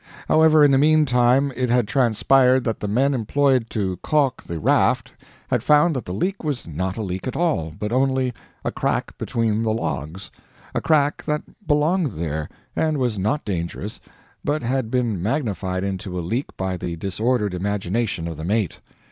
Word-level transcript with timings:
However, 0.27 0.63
in 0.63 0.71
the 0.71 0.79
mean 0.79 1.05
time 1.05 1.53
it 1.55 1.69
had 1.69 1.87
transpired 1.87 2.63
that 2.63 2.79
the 2.79 2.87
men 2.87 3.13
employed 3.13 3.69
to 3.69 3.97
calk 4.01 4.41
the 4.41 4.59
raft 4.59 5.11
had 5.47 5.61
found 5.61 5.95
that 5.95 6.05
the 6.05 6.11
leak 6.11 6.43
was 6.43 6.65
not 6.65 6.97
a 6.97 7.03
leak 7.03 7.27
at 7.27 7.35
all, 7.35 7.71
but 7.77 7.91
only 7.91 8.33
a 8.65 8.71
crack 8.71 9.15
between 9.19 9.61
the 9.61 9.69
logs 9.69 10.31
a 10.73 10.81
crack 10.81 11.23
that 11.25 11.43
belonged 11.67 12.13
there, 12.13 12.49
and 12.75 12.97
was 12.97 13.19
not 13.19 13.45
dangerous, 13.45 14.01
but 14.43 14.63
had 14.63 14.89
been 14.89 15.21
magnified 15.21 15.83
into 15.83 16.17
a 16.17 16.21
leak 16.25 16.47
by 16.57 16.77
the 16.77 16.95
disordered 16.95 17.53
imagination 17.53 18.27
of 18.27 18.37
the 18.37 18.43
mate. 18.43 18.79